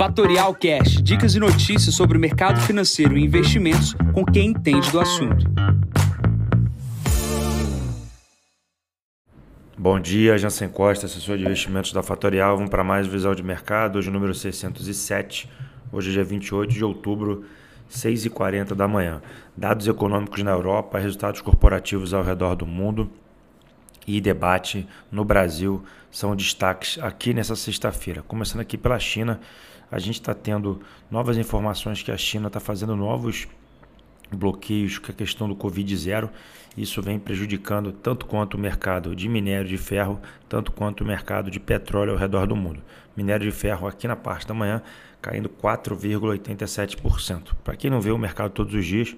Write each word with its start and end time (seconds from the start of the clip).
Fatorial 0.00 0.54
Cash, 0.54 1.02
dicas 1.02 1.34
e 1.34 1.38
notícias 1.38 1.94
sobre 1.94 2.16
o 2.16 2.20
mercado 2.20 2.58
financeiro 2.62 3.18
e 3.18 3.22
investimentos 3.22 3.94
com 4.14 4.24
quem 4.24 4.48
entende 4.48 4.90
do 4.90 4.98
assunto. 4.98 5.44
Bom 9.76 10.00
dia, 10.00 10.38
Jansen 10.38 10.70
Costa, 10.70 11.04
assessor 11.04 11.36
de 11.36 11.44
investimentos 11.44 11.92
da 11.92 12.02
Fatorial. 12.02 12.56
Vamos 12.56 12.70
para 12.70 12.82
mais 12.82 13.06
visão 13.06 13.34
de 13.34 13.42
mercado, 13.42 13.98
hoje 13.98 14.10
número 14.10 14.32
607. 14.32 15.46
Hoje 15.92 16.08
é 16.08 16.12
dia 16.14 16.24
28 16.24 16.72
de 16.72 16.82
outubro, 16.82 17.44
6h40 17.92 18.74
da 18.74 18.88
manhã. 18.88 19.20
Dados 19.54 19.86
econômicos 19.86 20.42
na 20.42 20.52
Europa, 20.52 20.98
resultados 20.98 21.42
corporativos 21.42 22.14
ao 22.14 22.22
redor 22.22 22.54
do 22.54 22.66
mundo 22.66 23.10
e 24.16 24.20
debate 24.20 24.86
no 25.10 25.24
Brasil 25.24 25.84
são 26.10 26.34
destaques 26.34 26.98
aqui 26.98 27.32
nessa 27.32 27.54
sexta-feira. 27.54 28.22
Começando 28.22 28.60
aqui 28.60 28.76
pela 28.76 28.98
China, 28.98 29.40
a 29.90 29.98
gente 29.98 30.20
está 30.20 30.34
tendo 30.34 30.80
novas 31.10 31.36
informações 31.36 32.02
que 32.02 32.10
a 32.10 32.16
China 32.16 32.48
está 32.48 32.58
fazendo 32.58 32.96
novos 32.96 33.46
bloqueios 34.32 34.98
com 34.98 35.12
a 35.12 35.14
questão 35.14 35.48
do 35.48 35.54
Covid 35.54 35.96
zero. 35.96 36.30
Isso 36.76 37.02
vem 37.02 37.18
prejudicando 37.18 37.92
tanto 37.92 38.26
quanto 38.26 38.54
o 38.54 38.58
mercado 38.58 39.14
de 39.14 39.28
minério 39.28 39.68
de 39.68 39.76
ferro, 39.76 40.20
tanto 40.48 40.72
quanto 40.72 41.02
o 41.02 41.06
mercado 41.06 41.50
de 41.50 41.60
petróleo 41.60 42.12
ao 42.12 42.18
redor 42.18 42.46
do 42.46 42.56
mundo. 42.56 42.80
Minério 43.16 43.44
de 43.44 43.56
ferro 43.56 43.86
aqui 43.86 44.08
na 44.08 44.16
parte 44.16 44.46
da 44.46 44.54
manhã 44.54 44.82
caindo 45.20 45.48
4,87%. 45.48 47.54
Para 47.62 47.76
quem 47.76 47.90
não 47.90 48.00
vê 48.00 48.10
o 48.10 48.18
mercado 48.18 48.50
todos 48.50 48.74
os 48.74 48.86
dias, 48.86 49.14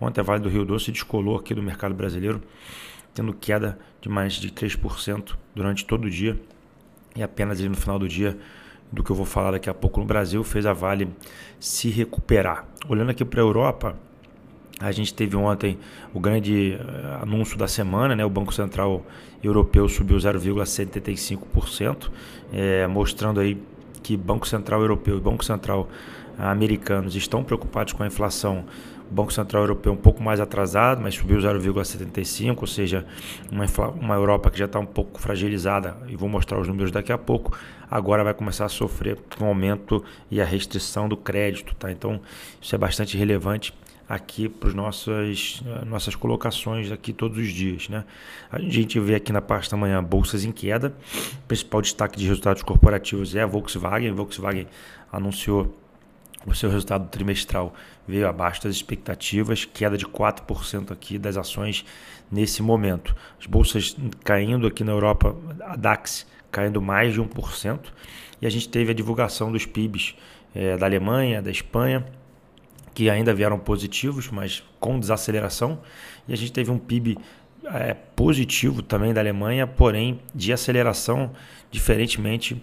ontem 0.00 0.20
a 0.20 0.24
Vale 0.24 0.42
do 0.42 0.48
Rio 0.48 0.64
Doce 0.64 0.92
descolou 0.92 1.36
aqui 1.36 1.54
do 1.54 1.62
mercado 1.62 1.94
brasileiro, 1.94 2.42
tendo 3.16 3.32
queda 3.32 3.78
de 4.00 4.10
mais 4.10 4.34
de 4.34 4.50
3% 4.50 5.34
durante 5.54 5.86
todo 5.86 6.04
o 6.04 6.10
dia. 6.10 6.38
E 7.16 7.22
apenas 7.22 7.58
no 7.60 7.74
final 7.74 7.98
do 7.98 8.06
dia, 8.06 8.36
do 8.92 9.02
que 9.02 9.10
eu 9.10 9.16
vou 9.16 9.24
falar 9.24 9.52
daqui 9.52 9.70
a 9.70 9.74
pouco 9.74 9.98
no 9.98 10.06
Brasil, 10.06 10.44
fez 10.44 10.66
a 10.66 10.74
Vale 10.74 11.08
se 11.58 11.88
recuperar. 11.88 12.66
Olhando 12.86 13.10
aqui 13.10 13.24
para 13.24 13.40
a 13.40 13.42
Europa, 13.42 13.96
a 14.78 14.92
gente 14.92 15.14
teve 15.14 15.34
ontem 15.34 15.78
o 16.12 16.20
grande 16.20 16.74
eh, 16.74 17.18
anúncio 17.22 17.56
da 17.56 17.66
semana, 17.66 18.14
né? 18.14 18.22
o 18.22 18.28
Banco 18.28 18.52
Central 18.52 19.06
Europeu 19.42 19.88
subiu 19.88 20.18
0,75%, 20.18 22.10
é, 22.52 22.86
mostrando 22.86 23.40
aí 23.40 23.58
que 24.02 24.14
Banco 24.14 24.46
Central 24.46 24.82
Europeu 24.82 25.16
e 25.16 25.20
Banco 25.20 25.42
Central 25.42 25.88
americanos 26.38 27.16
estão 27.16 27.42
preocupados 27.42 27.94
com 27.94 28.02
a 28.02 28.06
inflação. 28.06 28.66
O 29.10 29.14
Banco 29.14 29.32
Central 29.32 29.62
Europeu 29.62 29.92
um 29.92 29.96
pouco 29.96 30.22
mais 30.22 30.40
atrasado, 30.40 31.00
mas 31.00 31.14
subiu 31.14 31.38
0,75, 31.38 32.56
ou 32.60 32.66
seja, 32.66 33.06
uma, 33.50 33.64
uma 34.00 34.14
Europa 34.14 34.50
que 34.50 34.58
já 34.58 34.64
está 34.64 34.78
um 34.78 34.86
pouco 34.86 35.20
fragilizada, 35.20 35.96
e 36.08 36.16
vou 36.16 36.28
mostrar 36.28 36.58
os 36.58 36.66
números 36.66 36.90
daqui 36.90 37.12
a 37.12 37.18
pouco, 37.18 37.56
agora 37.90 38.24
vai 38.24 38.34
começar 38.34 38.64
a 38.64 38.68
sofrer 38.68 39.18
com 39.38 39.44
o 39.44 39.48
aumento 39.48 40.04
e 40.30 40.40
a 40.40 40.44
restrição 40.44 41.08
do 41.08 41.16
crédito. 41.16 41.74
Tá? 41.76 41.90
Então, 41.90 42.20
isso 42.60 42.74
é 42.74 42.78
bastante 42.78 43.16
relevante 43.16 43.72
aqui 44.08 44.48
para 44.48 44.68
as 44.68 44.74
nossas, 44.74 45.62
nossas 45.84 46.14
colocações 46.14 46.90
aqui 46.92 47.12
todos 47.12 47.38
os 47.38 47.48
dias. 47.48 47.88
Né? 47.88 48.04
A 48.50 48.60
gente 48.60 48.98
vê 49.00 49.16
aqui 49.16 49.32
na 49.32 49.40
parte 49.40 49.70
da 49.70 49.76
manhã 49.76 50.02
bolsas 50.02 50.44
em 50.44 50.52
queda. 50.52 50.94
O 51.44 51.46
principal 51.48 51.82
destaque 51.82 52.18
de 52.18 52.26
resultados 52.26 52.62
corporativos 52.62 53.34
é 53.34 53.42
a 53.42 53.46
Volkswagen. 53.46 54.10
A 54.10 54.14
Volkswagen 54.14 54.66
anunciou 55.12 55.74
o 56.46 56.54
seu 56.54 56.70
resultado 56.70 57.08
trimestral 57.08 57.74
veio 58.06 58.28
abaixo 58.28 58.62
das 58.62 58.74
expectativas, 58.74 59.64
queda 59.64 59.98
de 59.98 60.06
4% 60.06 60.92
aqui 60.92 61.18
das 61.18 61.36
ações 61.36 61.84
nesse 62.30 62.62
momento. 62.62 63.14
As 63.38 63.46
bolsas 63.46 63.96
caindo 64.24 64.66
aqui 64.66 64.84
na 64.84 64.92
Europa, 64.92 65.36
a 65.60 65.76
DAX 65.76 66.26
caindo 66.50 66.80
mais 66.80 67.14
de 67.14 67.20
1%, 67.20 67.80
e 68.40 68.46
a 68.46 68.50
gente 68.50 68.68
teve 68.68 68.92
a 68.92 68.94
divulgação 68.94 69.50
dos 69.50 69.66
PIBs 69.66 70.14
é, 70.54 70.76
da 70.76 70.86
Alemanha, 70.86 71.42
da 71.42 71.50
Espanha, 71.50 72.04
que 72.94 73.10
ainda 73.10 73.34
vieram 73.34 73.58
positivos, 73.58 74.30
mas 74.30 74.62
com 74.80 74.98
desaceleração. 74.98 75.80
E 76.26 76.32
a 76.32 76.36
gente 76.36 76.52
teve 76.52 76.70
um 76.70 76.78
PIB 76.78 77.18
é, 77.66 77.94
positivo 77.94 78.82
também 78.82 79.12
da 79.12 79.20
Alemanha, 79.20 79.66
porém 79.66 80.20
de 80.34 80.52
aceleração, 80.52 81.32
diferentemente 81.70 82.62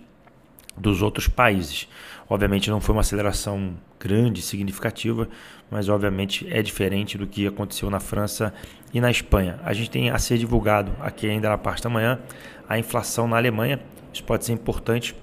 dos 0.77 1.01
outros 1.01 1.27
países. 1.27 1.87
Obviamente 2.29 2.69
não 2.69 2.79
foi 2.79 2.93
uma 2.93 3.01
aceleração 3.01 3.75
grande, 3.99 4.41
significativa, 4.41 5.27
mas 5.69 5.89
obviamente 5.89 6.47
é 6.51 6.61
diferente 6.61 7.17
do 7.17 7.27
que 7.27 7.47
aconteceu 7.47 7.89
na 7.89 7.99
França 7.99 8.53
e 8.93 9.01
na 9.01 9.09
Espanha. 9.09 9.59
A 9.63 9.73
gente 9.73 9.89
tem 9.89 10.09
a 10.09 10.17
ser 10.17 10.37
divulgado 10.37 10.91
aqui 10.99 11.29
ainda 11.29 11.49
na 11.49 11.57
parte 11.57 11.83
da 11.83 11.89
manhã 11.89 12.19
a 12.67 12.77
inflação 12.77 13.27
na 13.27 13.37
Alemanha. 13.37 13.79
Isso 14.11 14.23
pode 14.23 14.45
ser 14.45 14.53
importante 14.53 15.15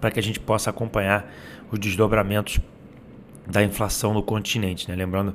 para 0.00 0.10
que 0.10 0.20
a 0.20 0.22
gente 0.22 0.38
possa 0.38 0.70
acompanhar 0.70 1.32
os 1.70 1.78
desdobramentos 1.78 2.60
da 3.46 3.62
inflação 3.62 4.12
no 4.12 4.22
continente. 4.22 4.88
Né? 4.88 4.96
Lembrando 4.96 5.34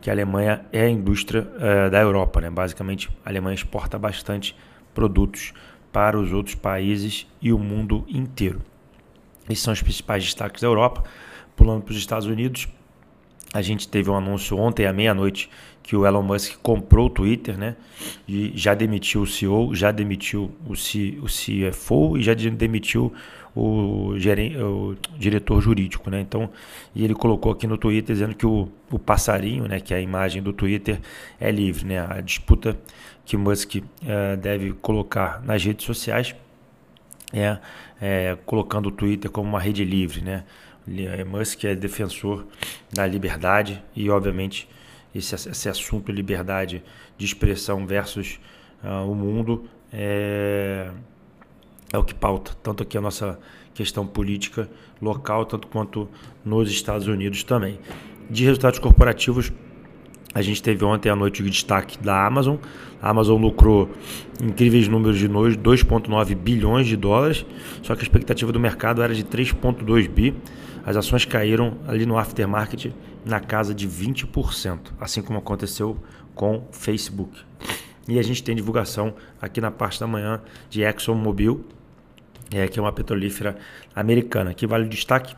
que 0.00 0.10
a 0.10 0.12
Alemanha 0.12 0.64
é 0.72 0.82
a 0.82 0.90
indústria 0.90 1.42
uh, 1.42 1.90
da 1.90 2.00
Europa. 2.00 2.40
Né? 2.40 2.50
Basicamente, 2.50 3.08
a 3.24 3.28
Alemanha 3.28 3.54
exporta 3.54 3.98
bastante 3.98 4.56
produtos 4.94 5.52
para 5.92 6.18
os 6.18 6.32
outros 6.32 6.54
países 6.54 7.26
e 7.40 7.52
o 7.52 7.58
mundo 7.58 8.04
inteiro. 8.08 8.60
Esses 9.50 9.64
são 9.64 9.72
os 9.72 9.82
principais 9.82 10.24
destaques 10.24 10.62
da 10.62 10.68
Europa. 10.68 11.04
Pulando 11.56 11.82
para 11.82 11.92
os 11.92 11.98
Estados 11.98 12.26
Unidos, 12.26 12.68
a 13.52 13.60
gente 13.60 13.88
teve 13.88 14.08
um 14.08 14.16
anúncio 14.16 14.56
ontem 14.56 14.86
à 14.86 14.92
meia-noite 14.92 15.50
que 15.82 15.96
o 15.96 16.06
Elon 16.06 16.22
Musk 16.22 16.56
comprou 16.62 17.06
o 17.06 17.10
Twitter, 17.10 17.58
né? 17.58 17.74
E 18.28 18.52
já 18.54 18.74
demitiu 18.74 19.22
o 19.22 19.26
CEO, 19.26 19.74
já 19.74 19.90
demitiu 19.90 20.52
o, 20.66 20.76
C, 20.76 21.18
o 21.20 21.26
CFO 21.26 22.16
e 22.16 22.22
já 22.22 22.32
demitiu 22.32 23.12
o, 23.56 24.14
gerente, 24.16 24.56
o 24.56 24.96
diretor 25.18 25.60
jurídico, 25.60 26.08
né? 26.10 26.20
Então, 26.20 26.48
e 26.94 27.04
ele 27.04 27.14
colocou 27.14 27.50
aqui 27.50 27.66
no 27.66 27.76
Twitter 27.76 28.14
dizendo 28.14 28.36
que 28.36 28.46
o, 28.46 28.68
o 28.88 28.98
passarinho, 28.98 29.66
né? 29.66 29.80
Que 29.80 29.92
é 29.92 29.96
a 29.96 30.00
imagem 30.00 30.40
do 30.40 30.52
Twitter 30.52 31.00
é 31.40 31.50
livre, 31.50 31.84
né? 31.84 32.06
A 32.08 32.20
disputa 32.20 32.78
que 33.24 33.36
Musk 33.36 33.76
é, 34.06 34.36
deve 34.36 34.72
colocar 34.74 35.42
nas 35.42 35.64
redes 35.64 35.84
sociais 35.84 36.34
é, 37.32 37.58
é 38.00 38.38
colocando 38.44 38.86
o 38.86 38.90
Twitter 38.90 39.30
como 39.30 39.48
uma 39.48 39.60
rede 39.60 39.84
livre, 39.84 40.22
né? 40.22 40.44
Musk 41.26 41.64
é 41.64 41.74
defensor 41.74 42.46
da 42.92 43.06
liberdade 43.06 43.82
e, 43.94 44.10
obviamente, 44.10 44.68
esse, 45.14 45.34
esse 45.34 45.68
assunto 45.68 46.10
liberdade 46.10 46.82
de 47.16 47.24
expressão 47.24 47.86
versus 47.86 48.40
uh, 48.82 49.08
o 49.10 49.14
mundo 49.14 49.68
é, 49.92 50.90
é 51.92 51.98
o 51.98 52.04
que 52.04 52.14
pauta 52.14 52.52
tanto 52.62 52.82
aqui 52.82 52.96
a 52.96 53.00
nossa 53.00 53.38
questão 53.74 54.06
política 54.06 54.68
local, 55.00 55.44
tanto 55.44 55.66
quanto 55.68 56.08
nos 56.44 56.70
Estados 56.70 57.06
Unidos 57.06 57.44
também. 57.44 57.78
De 58.28 58.44
resultados 58.44 58.78
corporativos, 58.78 59.52
a 60.32 60.42
gente 60.42 60.62
teve 60.62 60.84
ontem 60.84 61.10
à 61.10 61.16
noite 61.16 61.42
o 61.42 61.50
destaque 61.50 61.98
da 61.98 62.24
Amazon. 62.24 62.56
A 63.02 63.10
Amazon 63.10 63.40
lucrou 63.40 63.90
incríveis 64.40 64.86
números 64.86 65.18
de 65.18 65.28
noite, 65.28 65.58
2,9 65.58 66.34
bilhões 66.36 66.86
de 66.86 66.96
dólares, 66.96 67.44
só 67.82 67.94
que 67.94 68.00
a 68.00 68.04
expectativa 68.04 68.52
do 68.52 68.60
mercado 68.60 69.02
era 69.02 69.14
de 69.14 69.24
3,2 69.24 70.08
bi. 70.08 70.34
As 70.84 70.96
ações 70.96 71.24
caíram 71.24 71.78
ali 71.86 72.06
no 72.06 72.16
aftermarket 72.16 72.92
na 73.24 73.40
casa 73.40 73.74
de 73.74 73.88
20%, 73.88 74.78
assim 75.00 75.20
como 75.20 75.38
aconteceu 75.38 75.98
com 76.34 76.66
Facebook. 76.70 77.36
E 78.08 78.18
a 78.18 78.22
gente 78.22 78.42
tem 78.42 78.54
divulgação 78.54 79.14
aqui 79.40 79.60
na 79.60 79.70
parte 79.70 79.98
da 80.00 80.06
manhã 80.06 80.40
de 80.68 80.82
ExxonMobil, 80.82 81.64
é, 82.52 82.66
que 82.66 82.78
é 82.78 82.82
uma 82.82 82.92
petrolífera 82.92 83.56
americana. 83.94 84.50
Aqui 84.50 84.66
vale 84.66 84.86
o 84.86 84.88
destaque, 84.88 85.34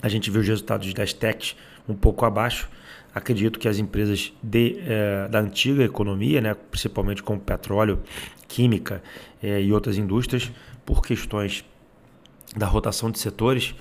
a 0.00 0.08
gente 0.08 0.30
viu 0.30 0.40
os 0.40 0.48
resultados 0.48 0.92
das 0.94 1.12
techs 1.12 1.56
um 1.88 1.94
pouco 1.94 2.24
abaixo. 2.24 2.68
Acredito 3.14 3.58
que 3.58 3.66
as 3.68 3.78
empresas 3.78 4.32
de, 4.42 4.78
eh, 4.86 5.28
da 5.30 5.40
antiga 5.40 5.82
economia, 5.82 6.40
né, 6.40 6.54
principalmente 6.70 7.22
como 7.22 7.40
petróleo, 7.40 8.00
química 8.46 9.02
eh, 9.42 9.62
e 9.62 9.72
outras 9.72 9.96
indústrias, 9.96 10.52
por 10.84 11.02
questões 11.02 11.64
da 12.54 12.66
rotação 12.66 13.10
de 13.10 13.18
setores 13.18 13.74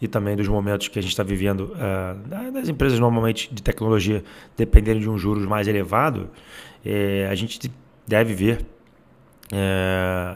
e 0.00 0.06
também 0.06 0.36
dos 0.36 0.48
momentos 0.48 0.88
que 0.88 0.98
a 0.98 1.02
gente 1.02 1.10
está 1.10 1.22
vivendo 1.24 1.72
uh, 1.72 2.52
das 2.52 2.68
empresas 2.68 3.00
normalmente 3.00 3.52
de 3.52 3.60
tecnologia 3.62 4.22
dependendo 4.56 5.00
de 5.00 5.10
um 5.10 5.18
juros 5.18 5.44
mais 5.44 5.66
elevado, 5.66 6.30
a 7.28 7.34
gente 7.34 7.72
deve 8.06 8.34
ver 8.34 8.64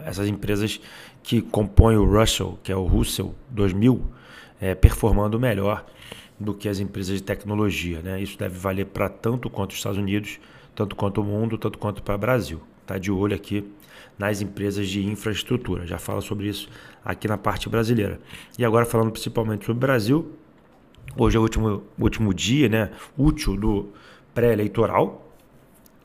essas 0.05 0.26
empresas 0.26 0.81
que 1.26 1.43
compõem 1.43 1.96
o 1.96 2.05
Russell, 2.05 2.56
que 2.62 2.70
é 2.70 2.76
o 2.76 2.85
Russell 2.85 3.35
2000, 3.50 4.00
eh, 4.61 4.76
performando 4.76 5.40
melhor 5.40 5.85
do 6.38 6.55
que 6.55 6.69
as 6.69 6.79
empresas 6.79 7.17
de 7.17 7.23
tecnologia. 7.23 8.00
Né? 8.03 8.23
Isso 8.23 8.38
deve 8.38 8.59
valer 8.59 8.87
para 8.87 9.09
tanto 9.09 9.49
quanto 9.49 9.71
os 9.71 9.77
Estados 9.77 9.99
Unidos, 9.99 10.38
tanto 10.75 10.94
quanto 10.94 11.21
o 11.21 11.25
mundo, 11.25 11.56
tanto 11.56 11.79
quanto 11.79 12.03
para 12.03 12.15
o 12.15 12.19
Brasil. 12.19 12.61
Está 12.83 12.99
de 12.99 13.11
olho 13.11 13.35
aqui 13.35 13.65
nas 14.19 14.41
empresas 14.41 14.88
de 14.88 15.05
infraestrutura. 15.05 15.87
Já 15.87 15.99
fala 15.99 16.21
sobre 16.21 16.49
isso 16.49 16.69
aqui 17.05 17.27
na 17.27 17.37
parte 17.37 17.69
brasileira. 17.69 18.21
E 18.59 18.65
agora 18.65 18.85
falando 18.87 19.11
principalmente 19.11 19.65
sobre 19.65 19.79
o 19.79 19.87
Brasil, 19.87 20.33
hoje 21.17 21.37
é 21.37 21.41
o 21.41 21.43
último, 21.43 21.83
último 21.99 22.33
dia 22.33 22.69
né, 22.69 22.91
útil 23.17 23.56
do 23.56 23.88
pré-eleitoral. 24.35 25.23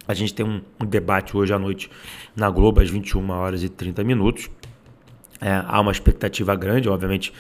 A 0.08 0.14
gente 0.14 0.34
tem 0.34 0.46
um, 0.46 0.62
um, 0.82 0.86
debate 0.86 1.38
hoje 1.38 1.54
à 1.54 1.60
noite 1.60 1.90
na 2.36 2.50
Globo 2.50 2.82
às 2.82 2.90
21 2.90 3.30
horas 3.30 3.64
e 3.64 3.70
30 3.70 4.04
minutos. 4.04 4.50
É, 5.40 5.64
há 5.66 5.80
uma 5.80 5.92
expectativa 5.92 6.56
grande, 6.56 6.90
obviamente 6.90 7.34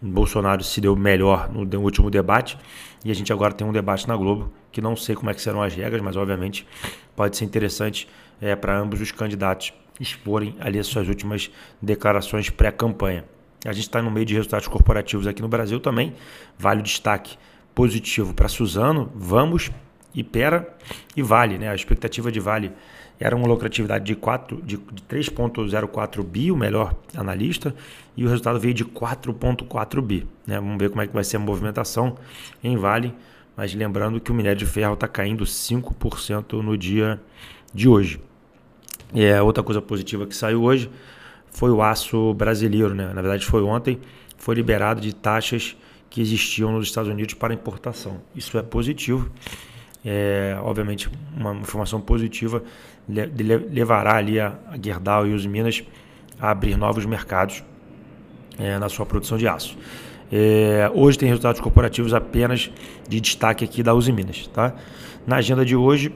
Bolsonaro 0.00 0.62
se 0.62 0.80
deu 0.80 0.94
melhor 0.94 1.50
no 1.50 1.80
último 1.80 2.10
debate 2.10 2.58
e 3.04 3.10
a 3.10 3.14
gente 3.14 3.32
agora 3.32 3.52
tem 3.52 3.66
um 3.66 3.72
debate 3.72 4.06
na 4.06 4.16
Globo 4.16 4.52
que 4.70 4.80
não 4.80 4.96
sei 4.96 5.14
como 5.14 5.30
é 5.30 5.34
que 5.34 5.40
serão 5.40 5.62
as 5.62 5.74
regras, 5.74 6.02
mas 6.02 6.16
obviamente 6.16 6.66
pode 7.14 7.36
ser 7.36 7.44
interessante 7.44 8.08
é, 8.40 8.54
para 8.56 8.76
ambos 8.78 9.00
os 9.00 9.12
candidatos 9.12 9.72
exporem 10.00 10.56
ali 10.60 10.78
as 10.78 10.86
suas 10.86 11.08
últimas 11.08 11.50
declarações 11.80 12.50
pré-campanha. 12.50 13.24
A 13.64 13.72
gente 13.72 13.84
está 13.84 14.02
no 14.02 14.10
meio 14.10 14.26
de 14.26 14.34
resultados 14.34 14.68
corporativos 14.68 15.26
aqui 15.26 15.40
no 15.40 15.48
Brasil 15.48 15.80
também. 15.80 16.14
Vale 16.58 16.80
o 16.80 16.82
destaque 16.82 17.38
positivo 17.74 18.34
para 18.34 18.48
Suzano, 18.48 19.10
Vamos, 19.14 19.70
Ipera 20.14 20.68
e 21.16 21.22
Vale. 21.22 21.58
Né? 21.58 21.68
A 21.68 21.74
expectativa 21.74 22.30
de 22.30 22.40
Vale 22.40 22.72
era 23.18 23.34
uma 23.36 23.46
lucratividade 23.46 24.04
de, 24.04 24.14
4, 24.14 24.60
de, 24.62 24.76
de 24.76 25.02
3,04 25.02 26.22
bi, 26.22 26.50
o 26.50 26.56
melhor 26.56 26.94
analista, 27.14 27.74
e 28.16 28.24
o 28.24 28.28
resultado 28.28 28.58
veio 28.58 28.74
de 28.74 28.84
4,4 28.84 30.00
bi. 30.00 30.26
Né? 30.46 30.56
Vamos 30.56 30.78
ver 30.78 30.90
como 30.90 31.02
é 31.02 31.06
que 31.06 31.14
vai 31.14 31.24
ser 31.24 31.36
a 31.36 31.40
movimentação 31.40 32.16
em 32.62 32.76
Vale, 32.76 33.14
mas 33.56 33.74
lembrando 33.74 34.20
que 34.20 34.32
o 34.32 34.34
minério 34.34 34.58
de 34.58 34.66
ferro 34.66 34.94
está 34.94 35.06
caindo 35.06 35.44
5% 35.44 36.60
no 36.62 36.76
dia 36.76 37.20
de 37.72 37.88
hoje. 37.88 38.20
E 39.12 39.24
é 39.24 39.40
outra 39.40 39.62
coisa 39.62 39.80
positiva 39.80 40.26
que 40.26 40.34
saiu 40.34 40.62
hoje 40.62 40.90
foi 41.50 41.70
o 41.70 41.80
aço 41.80 42.34
brasileiro, 42.34 42.94
né? 42.94 43.12
na 43.14 43.22
verdade 43.22 43.46
foi 43.46 43.62
ontem, 43.62 44.00
foi 44.36 44.56
liberado 44.56 45.00
de 45.00 45.14
taxas 45.14 45.76
que 46.10 46.20
existiam 46.20 46.72
nos 46.72 46.88
Estados 46.88 47.10
Unidos 47.10 47.34
para 47.34 47.54
importação. 47.54 48.20
Isso 48.34 48.58
é 48.58 48.62
positivo. 48.62 49.30
É, 50.04 50.56
obviamente, 50.62 51.10
uma 51.36 51.54
informação 51.54 52.00
positiva 52.00 52.62
levará 53.08 54.16
ali 54.16 54.38
a 54.38 54.54
Gerdau 54.82 55.26
e 55.26 55.34
os 55.34 55.46
Minas 55.46 55.82
a 56.40 56.50
abrir 56.50 56.76
novos 56.76 57.06
mercados 57.06 57.64
é, 58.58 58.78
na 58.78 58.88
sua 58.88 59.06
produção 59.06 59.38
de 59.38 59.48
aço. 59.48 59.76
É, 60.32 60.90
hoje 60.94 61.18
tem 61.18 61.28
resultados 61.28 61.60
corporativos 61.60 62.12
apenas 62.12 62.70
de 63.08 63.20
destaque 63.20 63.64
aqui 63.64 63.82
da 63.82 63.94
Uzi 63.94 64.12
Minas. 64.12 64.46
Tá? 64.48 64.74
Na 65.26 65.36
agenda 65.36 65.64
de 65.64 65.76
hoje, 65.76 66.12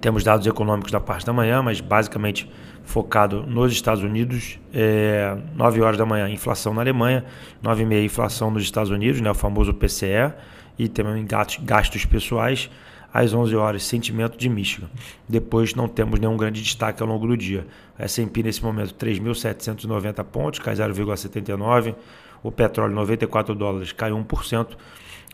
temos 0.00 0.24
dados 0.24 0.46
econômicos 0.46 0.90
da 0.90 1.00
parte 1.00 1.26
da 1.26 1.32
manhã, 1.32 1.62
mas 1.62 1.80
basicamente 1.80 2.50
focado 2.84 3.44
nos 3.46 3.72
Estados 3.72 4.02
Unidos. 4.02 4.58
É, 4.72 5.36
9 5.54 5.82
horas 5.82 5.98
da 5.98 6.06
manhã, 6.06 6.28
inflação 6.28 6.72
na 6.72 6.80
Alemanha, 6.80 7.24
9 7.62 7.82
e 7.82 7.86
meia, 7.86 8.04
inflação 8.04 8.50
nos 8.50 8.62
Estados 8.62 8.90
Unidos, 8.90 9.20
né, 9.20 9.30
o 9.30 9.34
famoso 9.34 9.74
PCE, 9.74 10.32
e 10.78 10.88
também 10.88 11.26
gastos 11.62 12.04
pessoais. 12.04 12.70
Às 13.12 13.32
11 13.32 13.56
horas, 13.56 13.84
sentimento 13.84 14.36
de 14.36 14.50
Michigan. 14.50 14.88
Depois 15.26 15.74
não 15.74 15.88
temos 15.88 16.20
nenhum 16.20 16.36
grande 16.36 16.62
destaque 16.62 17.02
ao 17.02 17.08
longo 17.08 17.26
do 17.26 17.36
dia. 17.38 17.66
S&P 17.98 18.42
nesse 18.42 18.62
momento 18.62 18.94
3.790 18.94 20.22
pontos, 20.24 20.60
cai 20.60 20.74
0,79. 20.74 21.94
O 22.42 22.52
petróleo 22.52 22.94
94 22.94 23.54
dólares, 23.54 23.92
cai 23.92 24.10
1%. 24.10 24.76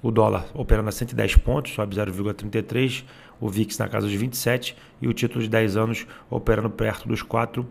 O 0.02 0.11
dólar 0.12 0.46
operando 0.55 0.88
a 0.88 0.93
110 0.93 1.37
pontos, 1.37 1.75
sobe 1.75 1.96
0,33 1.96 3.05
o 3.41 3.49
VIX 3.49 3.79
na 3.79 3.88
casa 3.88 4.06
dos 4.06 4.14
27 4.14 4.76
e 5.00 5.08
o 5.08 5.12
título 5.12 5.43
de 5.43 5.50
10 5.50 5.76
anos 5.76 6.06
operando 6.31 6.70
perto 6.70 7.08
dos 7.08 7.23
4%. 7.23 7.64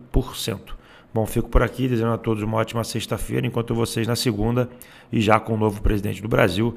Bom, 1.12 1.26
fico 1.26 1.48
por 1.48 1.62
aqui 1.62 1.88
desejando 1.88 2.14
a 2.14 2.18
todos 2.18 2.42
uma 2.42 2.56
ótima 2.56 2.82
sexta-feira, 2.82 3.46
enquanto 3.46 3.74
vocês 3.74 4.06
na 4.06 4.16
segunda 4.16 4.68
e 5.12 5.20
já 5.20 5.38
com 5.38 5.54
o 5.54 5.56
novo 5.56 5.80
presidente 5.80 6.20
do 6.20 6.28
Brasil 6.28 6.76